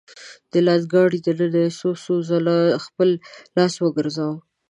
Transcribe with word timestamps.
د 0.51 0.53
لاس 0.67 0.83
ګاډي 0.93 1.19
دننه 1.25 1.59
يې 1.65 1.69
څو 1.79 1.89
څو 2.03 2.13
ځله 2.29 2.57
خپل 2.85 3.09
لاس 3.57 3.73
وګرځاوه. 3.79 4.37